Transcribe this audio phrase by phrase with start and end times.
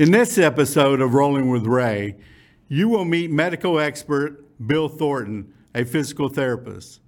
[0.00, 2.16] In this episode of Rolling with Ray,
[2.68, 7.00] you will meet medical expert Bill Thornton, a physical therapist.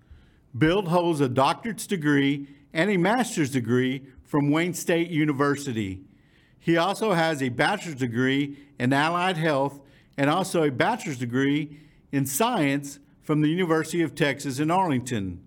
[0.58, 6.02] Bill holds a doctorate's degree and a master's degree from Wayne State University.
[6.58, 9.80] He also has a bachelor's degree in allied health
[10.18, 11.78] and also a bachelor's degree
[12.12, 15.40] in science from the University of Texas in Arlington.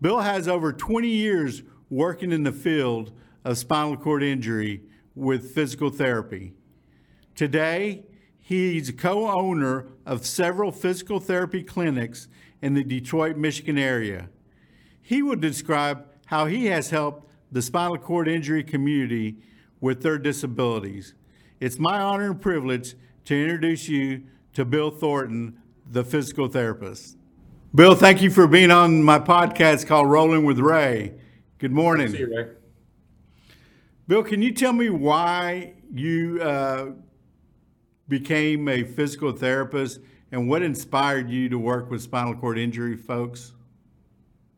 [0.00, 3.10] Bill has over 20 years working in the field
[3.44, 4.82] of spinal cord injury
[5.14, 6.54] with physical therapy.
[7.34, 8.04] Today,
[8.38, 12.28] he's co owner of several physical therapy clinics
[12.60, 14.28] in the Detroit, Michigan area.
[15.00, 19.36] He will describe how he has helped the spinal cord injury community
[19.80, 21.14] with their disabilities.
[21.60, 22.94] It's my honor and privilege
[23.26, 24.22] to introduce you
[24.54, 25.58] to Bill Thornton,
[25.90, 27.16] the physical therapist.
[27.74, 31.14] Bill, thank you for being on my podcast called Rolling with Ray.
[31.58, 32.12] Good morning.
[32.12, 32.48] Ray.
[34.08, 36.86] Bill, can you tell me why you uh,
[38.08, 40.00] became a physical therapist
[40.32, 43.52] and what inspired you to work with spinal cord injury folks?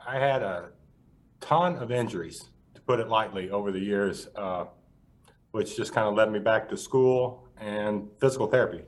[0.06, 0.70] I had a
[1.40, 4.64] ton of injuries, to put it lightly, over the years, uh,
[5.50, 8.80] which just kind of led me back to school and physical therapy.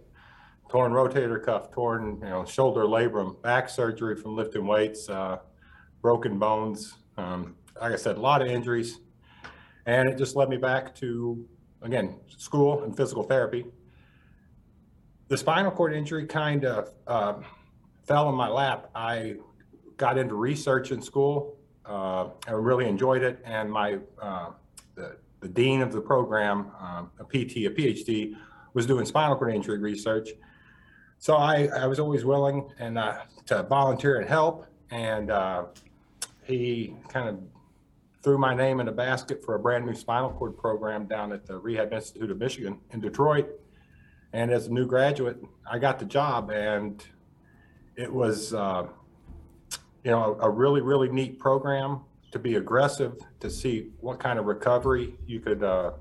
[0.71, 5.39] Torn rotator cuff, torn, you know, shoulder labrum, back surgery from lifting weights, uh,
[6.01, 6.95] broken bones.
[7.19, 9.01] Um, like I said, a lot of injuries.
[9.87, 11.47] And it just led me back to,
[11.83, 13.65] again, school and physical therapy.
[15.29, 17.35] The spinal cord injury kind of uh,
[18.05, 18.91] fell in my lap.
[18.95, 19.37] I
[19.97, 21.57] got into research in school.
[21.85, 24.51] Uh, I really enjoyed it, and my uh,
[24.97, 28.35] the, the dean of the program, um, a PT, a PhD,
[28.75, 30.31] was doing spinal cord injury research.
[31.19, 35.67] So I, I was always willing and uh, to volunteer and help, and uh,
[36.45, 37.41] he kind of
[38.27, 41.47] threw my name in a basket for a brand new spinal cord program down at
[41.47, 43.47] the Rehab Institute of Michigan in Detroit.
[44.33, 47.07] And as a new graduate, I got the job, and
[47.95, 48.89] it was, uh,
[50.03, 52.01] you know, a, really, really neat program
[52.33, 55.93] to be aggressive, to see what kind of recovery you could uh,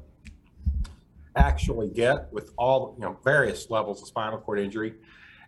[1.35, 4.95] actually get with all, you know, various levels of spinal cord injury.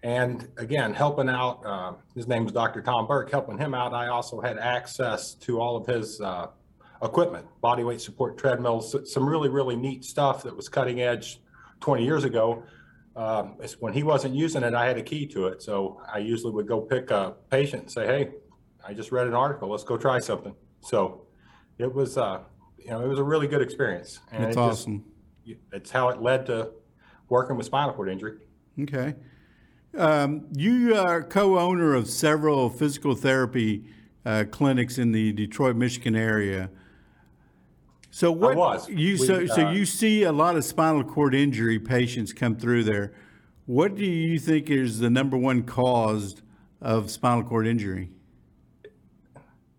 [0.03, 2.83] And again, helping out, uh, his name is Dr.
[2.83, 6.49] Tom Burke, helping him out, I also had access to all of his uh,
[7.01, 11.39] equipment, body weight support treadmills, some really, really neat stuff that was cutting edge
[11.81, 12.63] 20 years ago.
[13.15, 15.61] Um, when he wasn't using it, I had a key to it.
[15.61, 18.29] So I usually would go pick a patient and say, hey,
[18.85, 20.53] I just read an article, let's go try something.
[20.81, 21.23] So
[21.77, 22.41] it was, uh,
[22.77, 24.19] you know, it was a really good experience.
[24.31, 25.05] And That's it just- awesome.
[25.73, 26.71] it's how it led to
[27.29, 28.37] working with spinal cord injury.
[28.81, 29.15] Okay.
[29.97, 33.85] Um, you are co-owner of several physical therapy
[34.25, 36.69] uh, clinics in the Detroit, Michigan area.
[38.17, 38.89] So what was.
[38.89, 42.55] you so We, so uh, you see a lot of spinal cord injury patients come
[42.55, 43.13] through there.
[43.67, 46.41] What do you think is the number one cause
[46.81, 48.09] of spinal cord injury?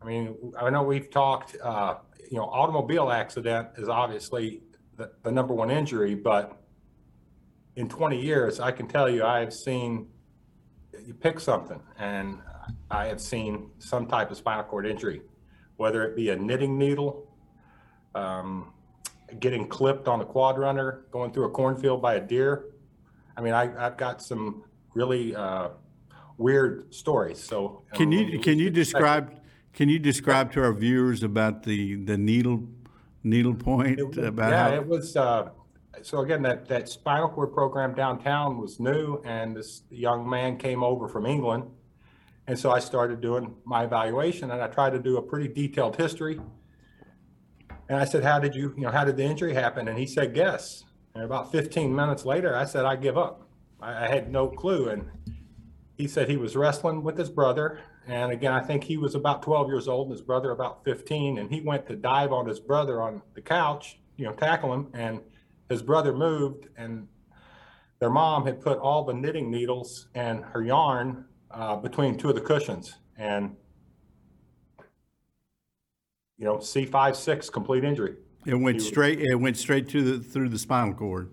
[0.01, 1.97] I mean, I know we've talked, uh,
[2.31, 4.61] you know, automobile accident is obviously
[4.97, 6.63] the, the number one injury, but
[7.75, 10.07] in 20 years, I can tell you, I have seen,
[11.05, 12.39] you pick something, and
[12.89, 15.23] I have seen some type of spinal cord injury,
[15.77, 17.28] whether it be a knitting needle,
[18.15, 18.73] um,
[19.41, 22.67] getting clipped on a quad runner, going through a cornfield by a deer.
[23.37, 24.65] I mean, I, I've got some
[24.95, 25.69] really uh,
[26.39, 27.43] weird stories.
[27.43, 29.41] So Can um, you can you describe
[29.73, 32.65] can you describe to our viewers about the the needle
[33.23, 35.17] needle point It- about yeah, how it was.
[35.17, 35.51] Uh,
[36.03, 40.83] so again, that that spinal cord program downtown was new, and this young man came
[40.83, 41.65] over from England,
[42.47, 45.97] and so I started doing my evaluation, and I tried to do a pretty detailed
[45.97, 46.41] history.
[47.89, 50.07] And I said, "How did you, you know, how did the injury happen?" And he
[50.07, 50.85] said, "Guess."
[51.15, 53.49] And about 15 minutes later, I said, "I give up."
[53.81, 55.11] I, I had no clue, and
[55.99, 57.81] he said he was wrestling with his brother.
[58.07, 61.39] And again, I think he was about 12 years old and his brother about 15.
[61.39, 64.89] And he went to dive on his brother on the couch, you know, tackle him.
[64.95, 65.21] And
[65.69, 67.09] his brother moved, and
[67.99, 72.37] their mom had put all the knitting needles and her yarn uh, between two of
[72.37, 72.97] the cushions.
[73.17, 73.57] And,
[76.39, 78.15] you know, C5, 6, complete injury.
[78.47, 81.31] it went straight it went straight to the through the spinal cord.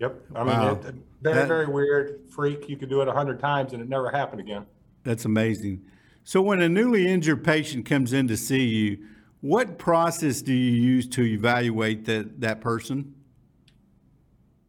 [0.00, 0.22] Yep.
[0.34, 0.72] I mean, Wow.
[0.72, 2.68] it, very, That- very weird freak.
[2.68, 4.64] You could do it a hundred times and it never happened again.
[5.02, 5.82] That's amazing.
[6.22, 9.06] So when a newly injured patient comes in to see you,
[9.40, 13.14] what process do you use to evaluate that that person?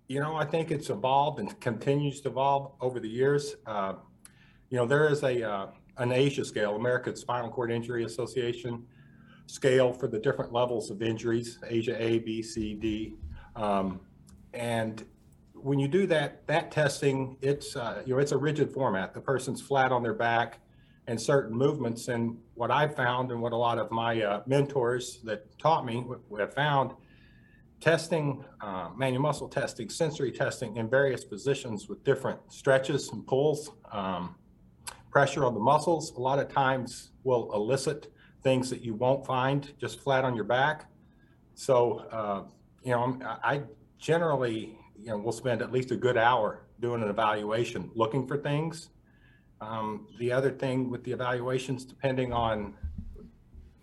[0.08, 3.56] You know, I think it's evolved and continues to evolve over the years.
[3.66, 3.94] Uh,
[4.70, 5.68] you know, there is a uh,
[5.98, 8.86] an ASIA scale, American Spinal Cord Injury Association
[9.48, 13.16] scale for the different levels of injuries, Asia A, B, C, D,
[13.56, 14.00] um,
[14.54, 15.06] and
[15.54, 19.14] when you do that, that testing, it's, uh, you know, it's a rigid format.
[19.14, 20.60] The person's flat on their back
[21.08, 22.08] and certain movements.
[22.08, 26.06] And what I found and what a lot of my uh, mentors that taught me
[26.38, 26.92] have found,
[27.82, 33.72] testing, uh, manual muscle testing, sensory testing in various positions with different stretches and pulls,
[33.92, 34.36] um,
[35.12, 38.12] pressure on the muscles, a lot of times will elicit
[38.46, 40.88] things that you won't find just flat on your back.
[41.56, 42.44] So, uh,
[42.84, 43.64] you know, I'm- I
[43.98, 48.38] generally, you know, will spend at least a good hour doing an evaluation, looking for
[48.38, 48.90] things.
[49.60, 52.76] Um, The other thing with the evaluations, depending on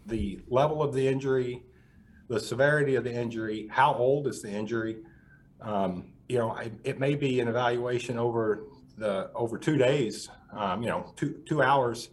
[0.07, 1.65] the level of the injury,
[2.29, 5.03] the severity of the injury, how old is the injury?
[5.61, 10.83] Um, You know, I- it may be an evaluation over the, over two days, um,
[10.83, 12.11] you know, two, two hours.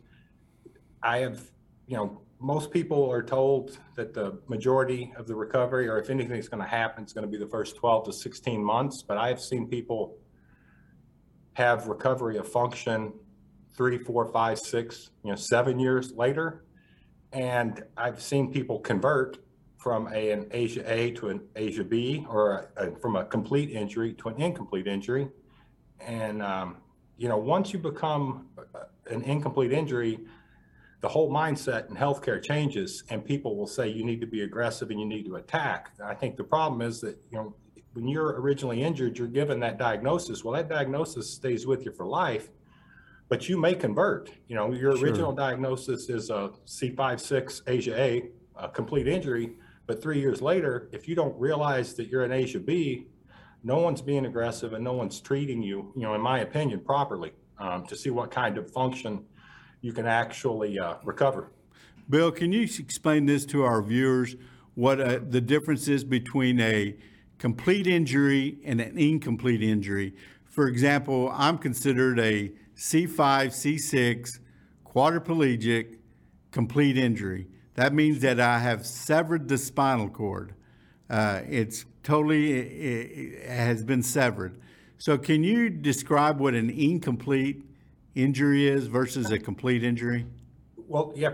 [1.02, 1.40] I have,
[1.88, 6.38] you know, most people are told that the majority of the recovery, or if anything
[6.38, 9.04] is going to happen, it's going to be the first 12 to 16 months.
[9.04, 10.18] But I've seen people
[11.54, 13.14] have recovery of function
[13.76, 16.64] three, four, five, six, you know, seven years later.
[17.34, 19.38] And I've seen people convert
[19.78, 24.14] from a, an Asia A to an Asia B, or a, from a complete injury
[24.16, 25.30] to an incomplete injury.
[26.00, 26.78] And, um,
[27.18, 28.48] you know, once you become
[29.10, 30.20] an incomplete injury,
[31.02, 34.90] the whole mindset in healthcare changes and people will say you need to be aggressive
[34.90, 35.92] and you need to attack.
[36.04, 37.56] I think the problem is that, you know,
[37.94, 40.44] when you're originally injured, you're given that diagnosis.
[40.44, 42.50] Well, that diagnosis stays with you for life,
[43.30, 44.32] but you may convert.
[44.48, 45.08] You know, your Sure.
[45.08, 49.56] original diagnosis is a C5-6 Asia A, a complete injury,
[49.88, 53.08] but three years later, if you don't realize that you're an Asia B,
[53.64, 57.32] no one's being aggressive and no one's treating you, you know, in my opinion, properly
[57.58, 59.26] um, to see what kind of function
[59.82, 61.52] you can actually uh, recover.
[62.10, 64.36] Bill, can you explain this to our viewers,
[64.76, 66.96] what uh, the difference is between a
[67.38, 70.16] complete injury and an incomplete injury?
[70.46, 74.40] For example, I'm considered a C5, C6
[74.86, 75.98] quadriplegic
[76.52, 77.48] complete injury.
[77.76, 80.54] That means that I have severed the spinal cord.
[81.10, 84.60] Uh, It's totally, it it has been severed.
[84.98, 87.64] So can you describe what an incomplete
[88.24, 90.26] injury is versus a complete injury?
[90.76, 91.34] Well, yeah,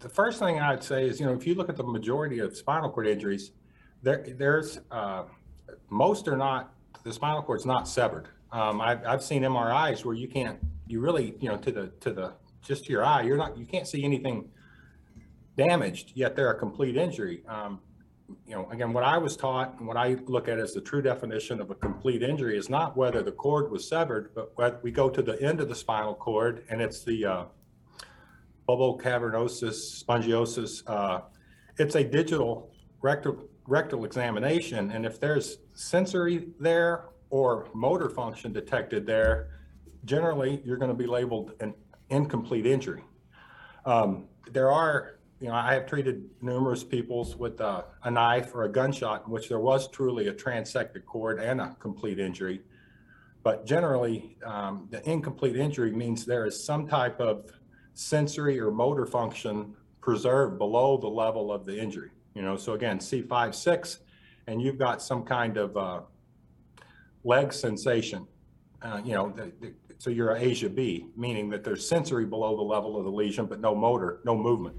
[0.00, 2.56] the first thing I'd say is, you know, if you look at the majority of
[2.56, 3.52] spinal cord injuries,
[4.02, 5.24] there, there's, uh,
[5.88, 6.74] most are not,
[7.04, 8.28] the spinal cord's not severed.
[8.52, 12.12] Um, I've, I've seen MRIs where you can't, you really, you know, to the, to
[12.12, 14.50] the, just to your eye, you're not, you can't see anything
[15.56, 17.42] damaged, yet they're a complete injury.
[17.48, 17.80] Um,
[18.46, 21.02] you know, again, what I was taught and what I look at as the true
[21.02, 25.08] definition of a complete injury is not whether the cord was severed, but we go
[25.08, 27.44] to the end of the spinal cord and it's the, uh,
[28.68, 30.82] bulbocavernosus, spongiosus.
[30.86, 31.22] Uh,
[31.78, 32.70] it's a digital
[33.02, 39.60] rectal, rectal examination, and if there's sensory there or motor function detected there,
[40.04, 41.74] generally you're going to be labeled an
[42.10, 43.02] incomplete injury.
[43.86, 48.64] Um, there are, you know, I have treated numerous peoples with uh, a knife or
[48.64, 52.60] a gunshot in which there was truly a transected cord and a complete injury.
[53.42, 57.50] But generally, um, the incomplete injury means there is some type of
[57.94, 62.10] sensory or motor function preserved below the level of the injury.
[62.34, 64.00] You know, so again, C5, 6,
[64.46, 66.00] and you've got some kind of uh,
[67.24, 68.26] leg sensation.
[68.82, 72.56] Uh, you know, the, the, so you're a Asia B, meaning that there's sensory below
[72.56, 74.76] the level of the lesion, but no motor, no movement.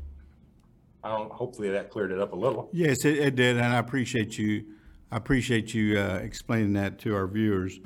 [1.03, 2.69] I don't, hopefully that cleared it up a little.
[2.71, 4.65] Yes, it, it did, and I appreciate you,
[5.11, 7.79] I appreciate you uh, explaining that to our viewers.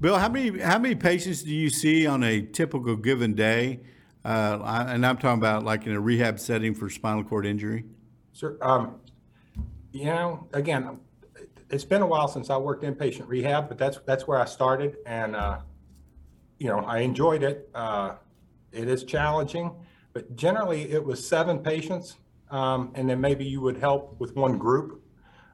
[0.00, 3.80] Bill, how many, how many patients do you see on a typical given day?
[4.24, 7.84] Uh, I- And I'm talking about like in a rehab setting for spinal cord injury?
[8.32, 8.56] Sure.
[8.62, 9.00] Um,
[9.92, 10.98] you know, again,
[11.70, 14.96] it's been a while since I worked inpatient rehab, but that's, that's where I started
[15.06, 15.58] and, uh,
[16.58, 17.68] you know, I enjoyed it.
[17.74, 18.14] Uh,
[18.72, 19.72] it is challenging,
[20.12, 22.16] but generally it was seven patients.
[22.54, 25.02] Um, and then maybe you would help with one group.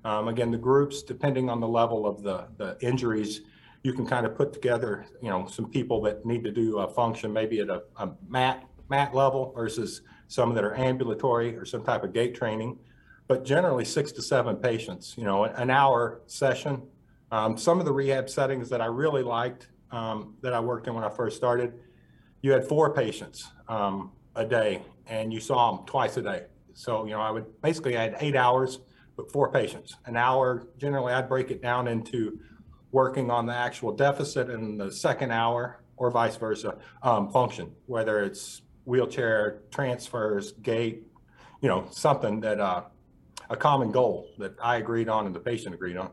[0.04, 3.40] Um, again, the groups, depending on the level of the, the injuries,
[3.82, 6.88] you can kind of put together, you know, some people that need to do a
[6.92, 11.82] function maybe at a, a mat, mat level versus some that are ambulatory or some
[11.82, 12.78] type of gait training.
[13.28, 16.82] But generally six to seven patients, you know, an hour session.
[17.32, 20.94] Um, some of the rehab settings that I really liked, um, that I worked in
[20.94, 21.72] when I first started,
[22.42, 26.44] you had four patients, um, a day and you saw them twice a day.
[26.74, 28.80] So, you know, I would, basically I had eight hours,
[29.16, 29.96] but four patients.
[30.06, 32.38] An hour, generally I'd break it down into
[32.92, 38.22] working on the actual deficit in the second hour or vice versa, um, function, whether
[38.22, 41.06] it's wheelchair transfers, gait,
[41.60, 42.82] you know, something that, uh,
[43.50, 46.10] a common goal that I agreed on and the patient agreed on.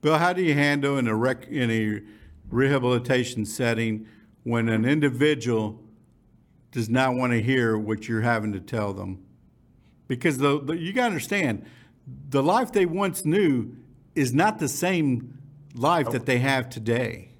[0.00, 2.02] Bill, how do you handle in a rec, in a
[2.48, 4.06] rehabilitation setting
[4.44, 5.82] when an individual
[6.70, 9.25] does not want to hear what you're having to tell them?
[10.08, 11.64] Because the, the you got to understand,
[12.28, 13.76] the life they once knew
[14.14, 15.38] is not the same
[15.74, 17.30] life that they have today.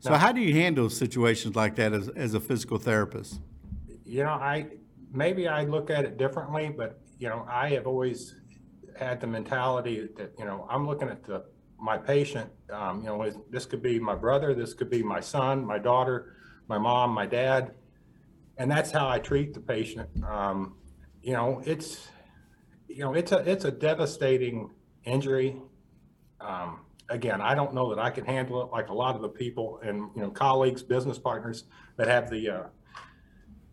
[0.00, 3.40] So how do you handle situations like that as, as a physical therapist?
[4.04, 4.66] You know, I,
[5.12, 8.34] maybe I look at it differently, but, you know, I have always
[8.98, 11.44] had the mentality that, you know, I'm looking at the,
[11.78, 15.64] my patient, um, you know, this could be my brother, this could be my son,
[15.64, 16.36] my daughter,
[16.68, 17.72] my mom, my dad.
[18.58, 20.08] And that's how I treat the patient.
[20.22, 20.76] Um,
[21.24, 22.06] you know, it's,
[22.86, 24.70] you know, it's a, it's a devastating
[25.04, 25.56] injury.
[26.38, 29.30] Um, again, I don't know that I can handle it like a lot of the
[29.30, 31.64] people and, you know, colleagues, business partners
[31.96, 32.62] that have the, uh,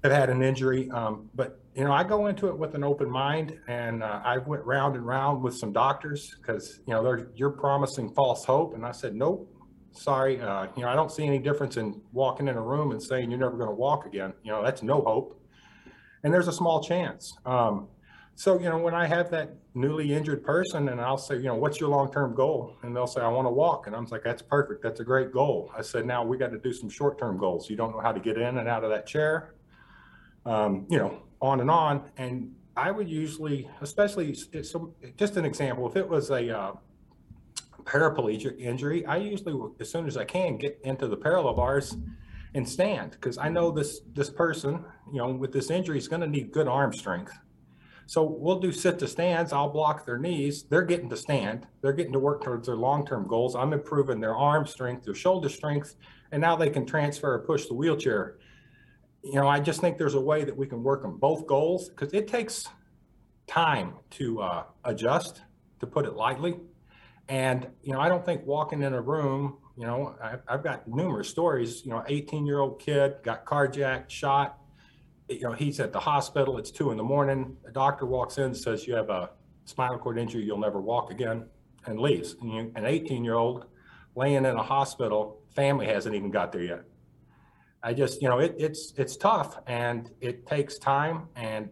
[0.04, 0.90] have had an injury.
[0.92, 4.38] Um, but, you know, I go into it with an open mind and, uh, I
[4.38, 8.76] went round and round with some doctors because, you know, they're, you're promising false hope.
[8.76, 9.54] And I said, nope,
[9.92, 10.40] sorry.
[10.40, 13.30] Uh, you know, I don't see any difference in walking in a room and saying
[13.30, 14.32] you're never going to walk again.
[14.42, 15.41] You know, that's no hope.
[16.24, 17.38] And there's a small chance.
[17.46, 17.88] Um,
[18.36, 21.56] so, you know, when I have that newly injured person and I'll say, you know,
[21.56, 22.76] what's your long-term goal?
[22.82, 23.88] And they'll say, I want to walk.
[23.88, 24.82] And I'm like, that's perfect.
[24.82, 25.72] That's a great goal.
[25.78, 27.70] I said, now we got to do some short-term goals.
[27.70, 29.54] You don't know how to get in and out of that chair.
[30.46, 32.10] Um, you know, on and on.
[32.18, 36.74] And I would usually, especially, some- just an example, if it was a, uh,
[37.84, 41.98] paraplegic injury, I usually, as soon as I can, get into the parallel bars
[42.54, 46.28] and stand, because I know this, this person, you know, with this injury is gonna
[46.28, 47.34] need good arm strength.
[48.08, 51.94] So we'll do sit to stands, I'll block their knees, they're getting to stand, they're
[51.94, 55.96] getting to work towards their long-term goals, I'm improving their arm strength, their shoulder strength,
[56.34, 58.38] and now they can transfer or push the wheelchair.
[59.24, 61.88] You know, I just think there's a way that we can work on both goals,
[61.88, 62.68] because it takes
[63.48, 65.44] time to, uh, adjust,
[65.80, 66.60] to put it lightly.
[67.30, 70.88] And, you know, I don't think walking in a room, you know, I, I've got
[70.88, 74.58] numerous stories, you know, eighteen year old kid got carjacked, shot.
[75.30, 78.54] You know, he's at the hospital, it's two in the morning, a doctor walks in,
[78.54, 79.30] says you have a
[79.64, 81.46] spinal cord injury, you'll never walk again,
[81.86, 82.36] and leaves.
[82.42, 83.66] And you, an eighteen year old
[84.16, 86.84] laying in a hospital, family hasn't even got there yet.
[87.82, 91.70] I just, you know, it, it's, it's tough and it takes time and,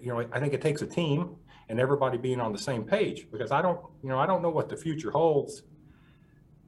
[0.00, 1.34] you know, I think it takes a team
[1.72, 4.50] and everybody being on the same page because I don't, you know, I don't know
[4.50, 5.62] what the future holds.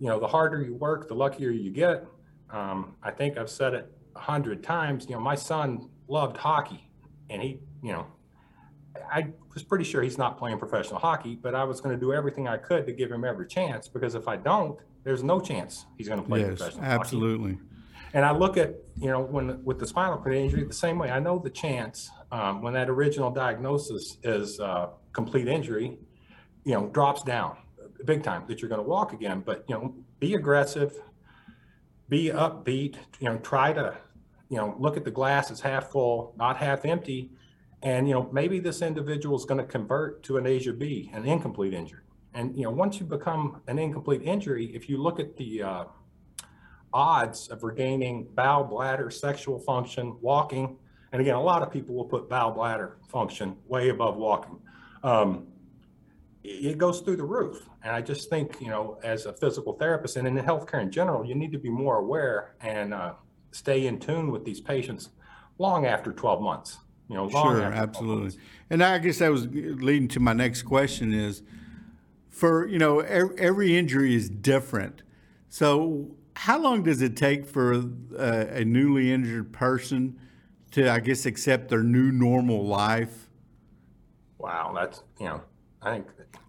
[0.01, 2.07] You know, the harder you work, the luckier you get.
[2.49, 6.89] Um, I think I've said it a hundred times, you know, my son loved hockey
[7.29, 8.07] and he, you know,
[9.13, 12.15] I was pretty sure he's not playing professional hockey, but I was going to do
[12.15, 15.85] everything I could to give him every chance because if I don't, there's no chance
[15.99, 17.01] he's going to play Yes, professional hockey.
[17.01, 17.59] absolutely.
[18.15, 21.11] And I look at, you know, when, with the spinal cord injury, the same way,
[21.11, 25.99] I know the chance, um, when that original diagnosis is, uh, complete injury,
[26.65, 27.57] you know, drops down
[28.05, 31.01] big time, that you're gonna walk again, but, you know, be aggressive,
[32.09, 33.97] be upbeat, you know, try to,
[34.49, 37.31] you know, look at the glass as half full, not half empty.
[37.83, 41.75] And, you know, maybe this individual is gonna convert to an ASIA B, an incomplete
[41.75, 42.03] injury.
[42.35, 45.85] And, you know, once you become an incomplete injury, if you look at the, uh,
[46.95, 50.77] odds of regaining bowel, bladder, sexual function, walking.
[51.13, 54.59] And again, a lot of people will put bowel, bladder function way above walking.
[55.03, 55.49] Um,
[56.45, 57.69] it goes through the roof.
[57.83, 60.91] And I just think, you know, as a physical therapist and in the healthcare in
[60.91, 63.15] general, you need to be more aware and uh,
[63.51, 65.11] stay in tune with these patients
[65.59, 66.79] long after 12 months.
[67.09, 68.39] You know, long Sure, absolutely.
[68.71, 71.43] And I guess that was leading to my next question is,
[72.31, 75.03] for, you know, every injury is different.
[75.49, 80.19] So how long does it take for uh, a newly injured person
[80.73, 83.29] to, I guess, accept their new normal life?
[84.39, 85.43] Wow, that's, you know,
[85.83, 86.07] I think.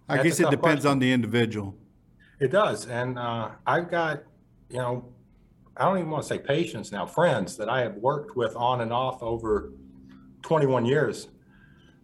[0.08, 0.90] I guess it depends question.
[0.90, 1.74] on the individual.
[2.38, 4.22] It does, and uh, I've got,
[4.68, 5.12] you know,
[5.76, 8.82] I don't even want to say patients now, friends that I have worked with on
[8.82, 9.72] and off over
[10.42, 11.28] 21 years.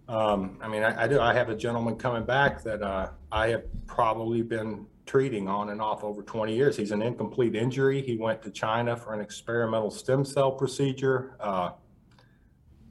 [0.09, 1.21] Um, I mean, I, I do.
[1.21, 5.81] I have a gentleman coming back that uh, I have probably been treating on and
[5.81, 6.77] off over 20 years.
[6.77, 8.03] He's an incomplete injury.
[8.03, 11.37] He went to China for an experimental stem cell procedure.
[11.41, 11.71] Uh,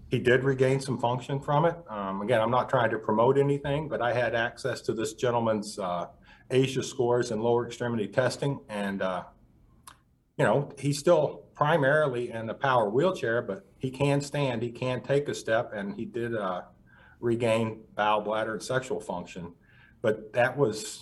[0.10, 1.76] he did regain some function from it.
[1.90, 5.80] Um, again, I'm not trying to promote anything, but I had access to this gentleman's
[5.80, 6.08] uh,
[6.50, 8.60] Asia scores and lower extremity testing.
[8.68, 9.24] And, uh,
[10.38, 15.02] you know, he's still primarily in a power wheelchair, but he can stand, he can
[15.02, 16.64] take a step, and he did uh,
[17.22, 19.54] regain bowel, bladder, and sexual function.
[20.02, 21.02] But that was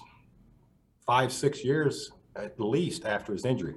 [1.10, 3.74] five, six years at least after his injury.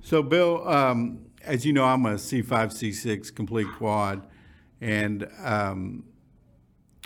[0.00, 4.26] So, Bill, um, as you know, I'm a C5, C6 complete quad,
[4.80, 6.04] and um,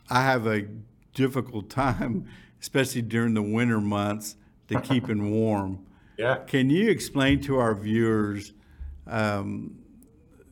[0.08, 0.68] I have a
[1.14, 2.28] difficult time,
[2.60, 4.36] especially during the winter months,
[4.68, 5.86] to keeping warm.
[6.18, 6.36] Yeah.
[6.46, 8.52] Can you explain to our viewers
[9.06, 9.78] um,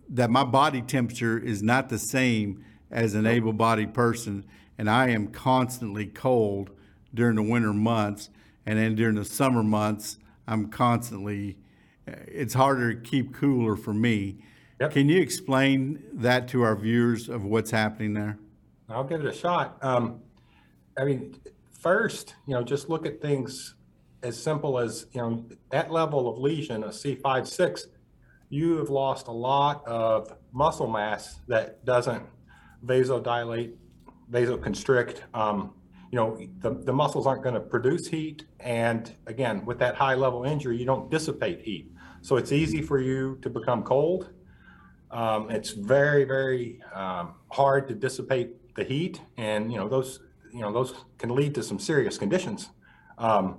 [0.08, 4.46] that my body temperature is not the same as an able-bodied person,
[4.78, 6.70] and I am constantly cold
[7.14, 8.30] during the winter months,
[8.66, 11.56] and then during the summer months, I'm constantly.
[12.06, 14.38] It's harder to keep cooler for me.
[14.80, 14.92] Yep.
[14.92, 18.38] Can you explain that to our viewers of what's happening there?
[18.88, 19.78] I'll give it a shot.
[19.82, 20.20] Um,
[20.98, 21.36] I mean,
[21.70, 23.74] first, you know, just look at things
[24.22, 27.86] as simple as, you know, that level of lesion, a C5, 6,
[28.48, 32.22] you have lost a lot of muscle mass that doesn't
[32.84, 33.74] vasodilate,
[34.30, 35.20] vasoconstrict.
[35.34, 35.74] Um,
[36.10, 38.44] you know, the, the muscles aren't going to produce heat.
[38.58, 41.92] And again, with that high level injury, you don't dissipate heat.
[42.22, 44.30] So it's easy for you to become cold.
[45.10, 50.20] Um, it's very, very um, hard to dissipate the heat, and you know those,
[50.52, 52.70] you know, those can lead to some serious conditions.
[53.18, 53.58] Um,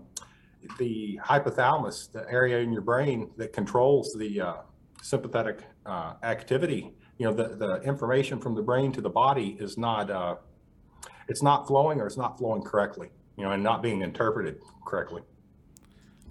[0.77, 4.53] the hypothalamus, the area in your brain that controls the uh,
[5.01, 9.77] sympathetic uh, activity, you know, the, the information from the brain to the body is
[9.77, 10.36] not, uh,
[11.32, 15.22] it's not flowing or it's not flowing correctly, you know, and not being interpreted correctly.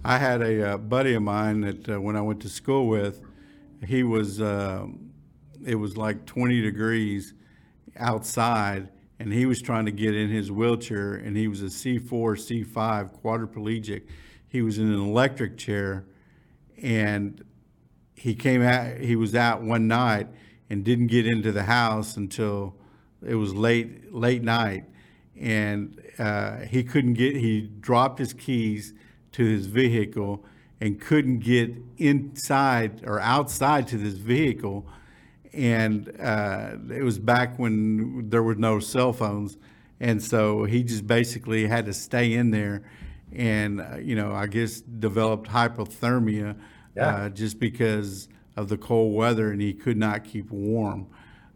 [0.05, 3.21] I had a uh, buddy of mine that uh, when I went to school with,
[3.85, 5.11] he was, um
[5.63, 7.33] it was like 20 degrees
[7.97, 8.89] outside,
[9.19, 13.21] and he was trying to get in his wheelchair, and he was a C4, C5
[13.21, 14.03] quadriplegic.
[14.47, 16.05] He was in an electric chair,
[16.81, 17.43] and
[18.15, 20.27] he came out, he was out one night
[20.69, 22.75] and didn't get into the house until
[23.23, 24.85] it was late, late night.
[25.41, 28.93] And uh, he couldn't get, he dropped his keys
[29.33, 30.45] to his vehicle
[30.79, 34.85] and couldn't get inside or outside to this vehicle.
[35.51, 39.57] And uh, it was back when there were no cell phones.
[39.99, 42.83] And so he just basically had to stay in there
[43.33, 46.55] and, uh, you know, I guess developed hypothermia
[46.95, 47.07] Yeah.
[47.07, 51.07] uh, just because of the cold weather and he could not keep warm.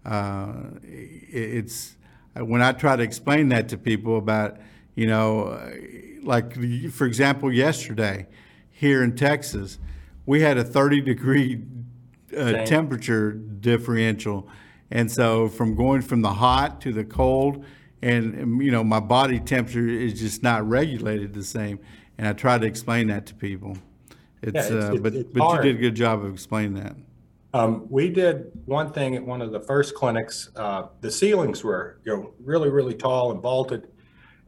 [0.06, 1.98] Uh, it, it's
[2.44, 4.58] when I try to explain that to people about,
[4.96, 5.72] you know, uh,
[6.24, 6.54] like
[6.92, 8.28] for example, yesterday
[8.72, 9.80] here in Texas,
[10.26, 11.62] we had a 30 degree
[12.36, 14.48] uh, temperature differential.
[14.92, 17.64] And so from going from the hot to the cold,
[18.02, 21.80] and, um, you know, my body temperature is just not regulated the same.
[22.18, 23.78] And I try to explain that to people.
[24.42, 26.96] It's, Yeah, it's- uh, but, it's but you did a good job of explaining that.
[27.56, 30.50] Um, we did one thing at one of the first clinics.
[30.58, 33.88] Uh, the ceilings were, you know, really, really tall and vaulted.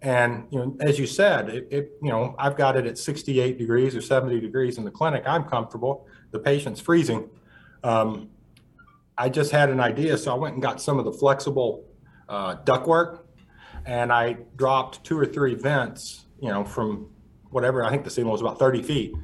[0.01, 3.57] And, you know, as you said, it, it, you know, I've got it at 68
[3.57, 5.23] degrees or 70 degrees in the clinic.
[5.25, 6.05] I'm comfortable.
[6.31, 7.29] The patient's freezing.
[7.81, 8.27] Um,
[9.17, 11.85] I just had an idea, so I went and got some of the flexible
[12.27, 13.21] uh, ductwork,
[13.85, 17.09] and I dropped two or three vents, you know, from
[17.51, 19.15] whatever I think the ceiling was about 30 feet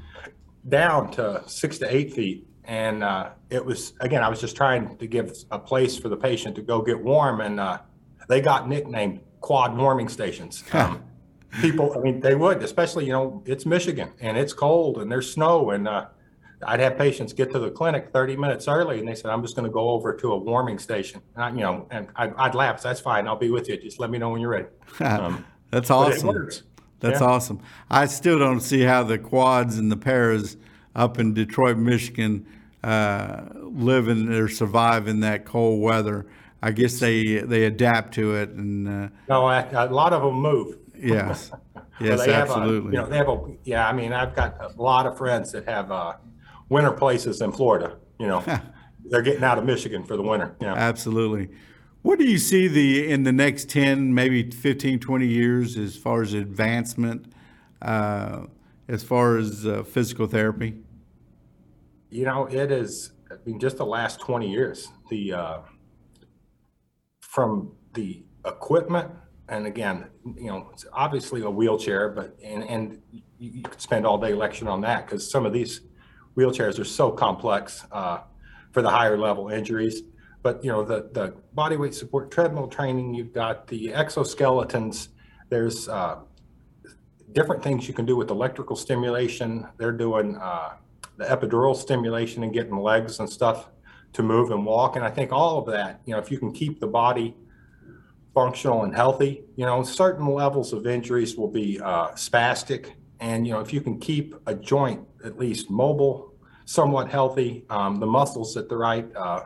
[0.69, 2.47] down to six to eight feet.
[2.65, 6.15] And uh, it was again, I was just trying to give a place for the
[6.17, 7.79] patient to go get warm, and uh,
[8.29, 10.63] they got nicknamed quad warming stations.
[10.73, 11.03] Um,
[11.61, 15.31] people, I mean, they would, especially you know, it's Michigan and it's cold and there's
[15.31, 16.05] snow, and uh,
[16.65, 19.55] I'd have patients get to the clinic 30 minutes early, and they said, "I'm just
[19.55, 22.55] going to go over to a warming station," and I, you know, and I, I'd
[22.55, 22.81] laugh.
[22.81, 23.27] That's fine.
[23.27, 23.77] I'll be with you.
[23.77, 24.67] Just let me know when you're ready.
[24.99, 26.33] Um, That's awesome.
[27.01, 27.27] That's Yeah.
[27.27, 27.59] awesome.
[27.89, 30.55] I still don't see how the quads and the paras
[30.95, 32.45] up in Detroit, Michigan,
[32.83, 36.25] uh, live in or surviving that cold weather.
[36.61, 40.35] I guess they they adapt to it, and uh, No, I, a lot of them
[40.35, 40.77] move.
[40.95, 41.51] yes,
[41.99, 42.93] yes, have a- absolutely.
[42.93, 45.67] You know, they have a, yeah, I mean, I've got a lot of friends that
[45.67, 46.13] have, uh,
[46.69, 48.43] winter places in Florida, you know.
[49.05, 50.73] They're getting out of Michigan for the winter, you know.
[50.75, 51.49] Absolutely.
[52.03, 56.21] What do you see the in the next 10, maybe 15, 20 years as far
[56.21, 57.33] as advancement,
[57.81, 58.45] uh,
[58.87, 60.75] as far as uh, physical therapy?
[62.13, 65.57] You know, it is, I mean, just the last twenty years, the, uh,
[67.21, 69.09] from the equipment,
[69.49, 70.05] and again,
[70.37, 73.01] you know, it's obviously a wheelchair, but, and, and
[73.39, 75.81] you, could spend all day lecturing on that, because some of these
[76.37, 78.19] wheelchairs are so complex, uh,
[78.73, 80.03] for the higher level injuries.
[80.43, 85.07] But, you know, the, the body weight support treadmill training, you've got the exoskeletons,
[85.49, 86.19] there's, uh,
[87.31, 89.67] different things you can do with electrical stimulation.
[89.79, 90.73] They're doing, uh,
[91.17, 93.69] the epidural stimulation and getting legs and stuff
[94.13, 94.95] to move and walk.
[94.95, 97.35] And I think all of that, you know, if you can keep the body
[98.33, 102.93] functional and healthy, you know, certain levels of injuries will be uh, spastic.
[103.19, 106.33] And, you know, if you can keep a joint at least mobile,
[106.65, 109.41] somewhat healthy, um, the muscles at the right uh,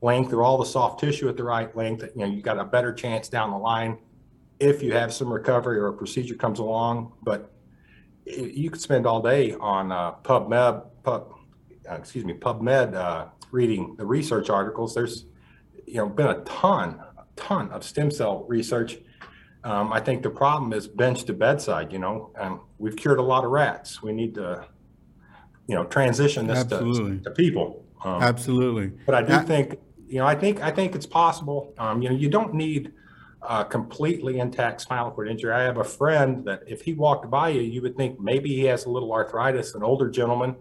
[0.00, 2.64] length or all the soft tissue at the right length, you know, you got a
[2.64, 3.98] better chance down the line
[4.60, 7.12] if you have some recovery or a procedure comes along.
[7.22, 7.50] But
[8.24, 11.34] you could spend all day on uh, PubMed, Pub,
[11.90, 14.94] uh, excuse me, PubMed, uh, reading the research articles.
[14.94, 15.26] There's,
[15.86, 18.98] you know, been a ton, a ton of stem cell research.
[19.64, 21.92] Um, I think the problem is bench to bedside.
[21.92, 24.02] You know, and we've cured a lot of rats.
[24.02, 24.66] We need to,
[25.66, 27.84] you know, transition this to, to people.
[28.04, 28.92] Um, Absolutely.
[29.06, 31.72] but I do I- think, you know, I think, I think it's possible.
[31.78, 32.92] Um, you know, you don't need
[33.48, 35.52] a completely intact spinal cord injury.
[35.52, 38.64] I have a friend that if he walked by you, you would think maybe he
[38.64, 40.56] has a little arthritis, an older gentleman.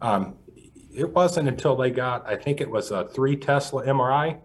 [0.00, 0.36] Um,
[0.94, 4.38] it wasn't until they got, I think it was a three Tesla MRI.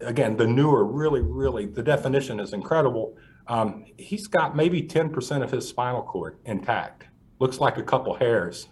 [0.00, 3.16] Again, the newer, really, really, the definition is incredible.
[3.46, 7.04] Um, he's got maybe ten percent of his spinal cord intact.
[7.38, 8.68] Looks like a couple hairs.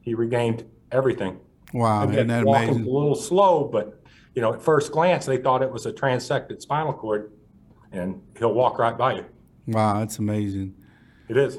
[0.00, 1.38] He regained everything.
[1.72, 2.90] Wow, isn't Again, that walking's amazing?
[2.90, 4.02] a little slow, but,
[4.34, 7.32] you know, at first glance, they thought it was a transected spinal cord,
[7.92, 9.24] and he'll walk right by you.
[9.66, 10.74] Wow, that's amazing.
[11.28, 11.58] It is.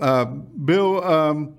[0.00, 1.56] Uh, Bill, um,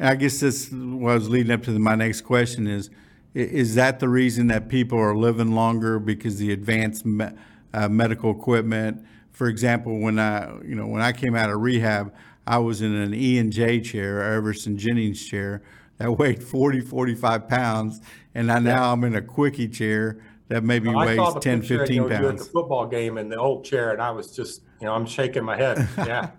[0.00, 2.90] I guess this was leading up to the, my next question is,
[3.34, 7.26] is that the reason that people are living longer because the advanced me,
[7.74, 9.04] uh, medical equipment?
[9.32, 12.12] For example, when I, you know, when I came out of rehab,
[12.46, 15.62] I was in an E and J chair, Everest and Jennings chair,
[15.98, 18.00] that weighed 40, 45 pounds,
[18.34, 21.60] and I, now I'm in a quickie chair that maybe I weighs saw the 10,
[21.60, 24.10] picture, you 15 know, you at the football game in the old chair, and I
[24.10, 25.86] was just, you know, I'm shaking my head.
[25.98, 26.30] Yeah.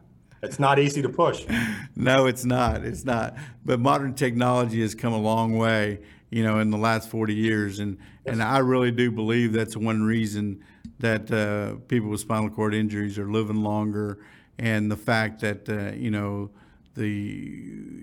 [0.41, 1.45] It's not easy to push.
[1.95, 2.85] No, it's not.
[2.85, 3.35] It's not.
[3.65, 5.99] But modern technology has come a long way,
[6.29, 7.79] you know, in the last 40 years.
[7.79, 10.63] And, and I really do believe that's one reason
[10.99, 14.19] that uh, people with spinal cord injuries are living longer.
[14.57, 16.51] And the fact that, uh, you know,
[16.95, 17.53] the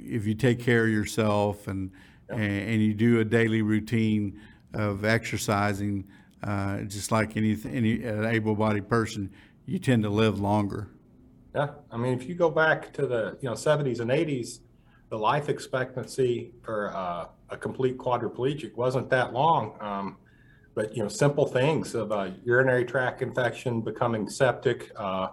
[0.05, 1.91] if you take care of yourself and,
[2.29, 4.39] and, and you do a daily routine
[4.75, 6.05] of exercising,
[6.43, 9.31] uh, just like any, any uh, able-bodied person,
[9.65, 10.89] you tend to live longer.
[11.57, 14.61] Yeah, I mean, if you go back to the, you know, seventies and eighties,
[15.09, 19.77] the life expectancy for uh, a complete quadriplegic wasn't that long.
[19.81, 20.17] Um,
[20.75, 25.29] but, you know, simple things of uh, urinary tract infection, becoming septic, uh,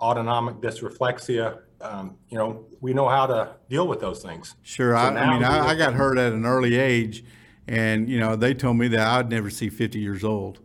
[0.00, 4.54] autonomic dysreflexia, um, you know, we know how to deal with those things.
[4.62, 4.92] Sure.
[4.92, 7.24] So I, I mean, I, I got hurt at an early age,
[7.66, 10.60] and you know they told me that I'd never see 50 years old,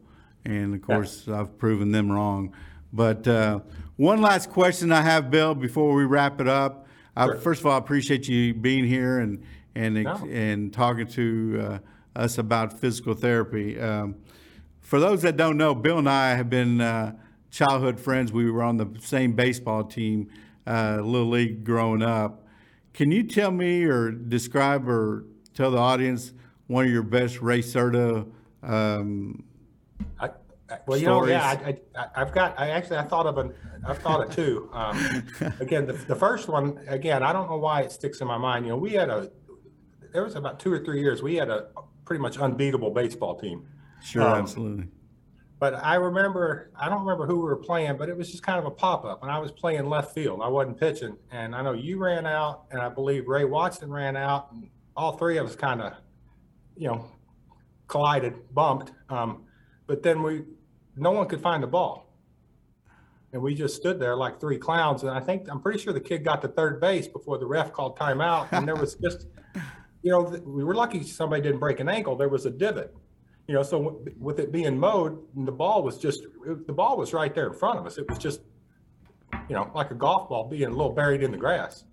[0.46, 2.56] and of course I've proven them wrong.
[2.92, 3.60] But uh,
[3.98, 6.88] one last question I have, Bill, before we wrap it up.
[7.16, 9.44] I, first of all, I appreciate you being here and
[9.76, 10.16] and No.
[10.32, 11.60] and talking to
[12.16, 13.80] uh, us about physical therapy.
[13.80, 14.16] Um,
[14.82, 17.16] for those that don't know, Bill and I have been uh,
[17.52, 18.32] childhood friends.
[18.32, 20.30] We were on the same baseball team,
[20.68, 22.46] uh, little league, growing up.
[22.94, 25.26] Can you tell me or describe or
[25.56, 26.34] tell the audience
[26.68, 28.28] one of your best Ray Serta?
[28.62, 29.44] Um,
[30.20, 30.30] I-
[30.86, 33.54] well, you know, yeah, I, I, I've got, I actually, I thought of an,
[33.86, 34.70] I've thought of two.
[34.74, 35.26] Um,
[35.60, 38.66] again, the, the first one, again, I don't know why it sticks in my mind.
[38.66, 39.32] You know, we had a,
[40.12, 41.68] there was about two or three years, we had a
[42.06, 43.68] pretty much unbeatable baseball team.
[44.02, 44.88] sure, Um, absolutely.
[45.60, 48.60] But I remember, I don't remember who we were playing, but it was just kind
[48.60, 49.24] of a pop up.
[49.24, 50.42] And I was playing left field.
[50.44, 51.16] I wasn't pitching.
[51.32, 55.14] And I know you ran out, and I believe Ray Watson ran out, and all
[55.14, 55.94] three of us kind of,
[56.76, 57.06] you know,
[57.88, 58.92] collided, bumped.
[59.10, 59.46] Um,
[59.88, 60.44] but then we,
[60.96, 62.10] no one could find the ball.
[63.32, 65.02] And we just stood there like three clowns.
[65.02, 67.74] And I think, I'm pretty sure the kid got to third base before the ref
[67.74, 68.48] called timeout.
[68.52, 69.28] And there was just,
[70.04, 72.16] you know, we were lucky somebody didn't break an ankle.
[72.16, 72.96] There was a divot.
[73.48, 77.34] You know, so with it being mowed, the ball was just, the ball was right
[77.34, 77.98] there in front of us.
[77.98, 78.42] It was just,
[79.50, 81.84] you know, like a golf ball being a little buried in the grass.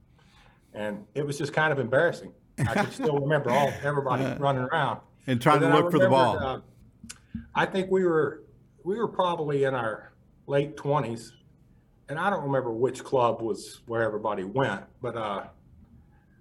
[0.75, 2.33] And it was just kind of embarrassing.
[2.59, 5.01] I can still remember all, everybody running around.
[5.27, 6.39] And trying to look for the ball.
[6.39, 6.61] uh,
[7.55, 8.45] I think we were,
[8.85, 10.13] we were probably in our
[10.47, 11.33] late twenties.
[12.09, 15.45] And I don't remember which club was where everybody went, but, uh,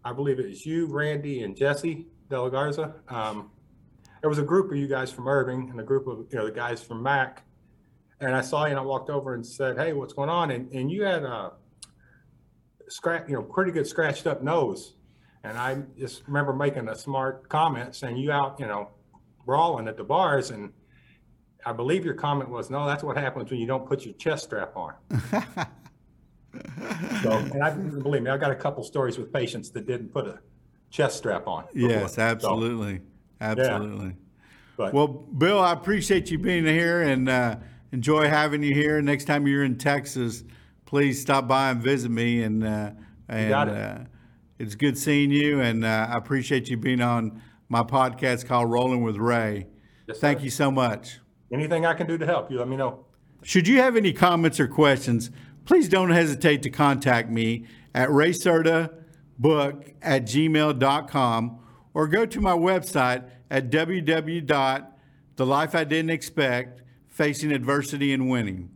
[0.04, 2.95] I believe it was you, Randy, and Jesse De La Garza.
[3.10, 3.52] Um,
[4.21, 6.45] there was a group of you guys from Irving and a group of, you know,
[6.45, 7.43] the guys from Mac.
[8.19, 10.52] And I saw you and I walked over and said, Hey, what's going on?
[10.52, 11.54] And, and you had a
[12.88, 14.95] scratch, you know, pretty good scratched up nose.
[15.43, 18.89] And I just remember making a smart comment saying you out, you know,
[19.45, 20.52] brawling at the bars.
[20.52, 20.73] And
[21.65, 24.45] I believe your comment was, no, that's what happens when you don't put your chest
[24.45, 24.93] strap on.
[27.22, 30.26] So, and I believe me, I've got a couple stories with patients that didn't put
[30.26, 30.39] a
[30.89, 31.65] chest strap on.
[31.72, 31.89] before.
[31.89, 33.02] yes, So, absolutely,
[33.39, 34.15] absolutely.
[34.76, 37.58] But Well, Bill, I appreciate you being here and uh,
[37.91, 39.02] enjoy having you here.
[39.02, 40.43] Next time you're in Texas,
[40.86, 42.41] please stop by and visit me.
[42.41, 42.91] And uh,
[43.28, 43.76] and got it.
[43.76, 44.00] Uh,
[44.58, 49.04] it's good seeing you, and uh, I appreciate you being on my podcast called Rolling
[49.04, 49.67] with Ray.
[50.08, 50.45] Yes, Thank sir.
[50.45, 51.19] you so much.
[51.51, 53.05] Anything I can do to help you, let me know.
[53.43, 55.31] Should you have any comments or questions,
[55.65, 61.59] please don't hesitate to contact me at raysertabook at gmail.com
[61.93, 68.69] or go to my website at www.the life I didn't expect facing adversity and winning.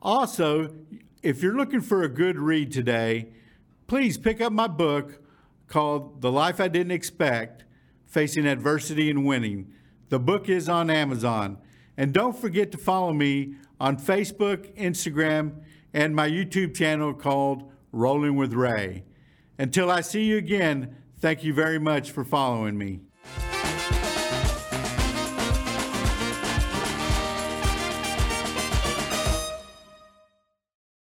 [0.00, 0.74] Also,
[1.22, 3.28] if you're looking for a good read today,
[3.86, 5.20] please pick up my book
[5.66, 7.64] called The Life I Didn't Expect
[8.06, 9.72] Facing Adversity and Winning.
[10.08, 11.58] The book is on Amazon.
[11.98, 18.36] And don't forget to follow me on Facebook, Instagram, and my YouTube channel called Rolling
[18.36, 19.02] with Ray.
[19.58, 23.00] Until I see you again, thank you very much for following me.